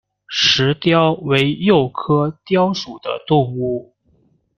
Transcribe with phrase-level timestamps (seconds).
[0.27, 3.93] 石貂为鼬科貂属的动物。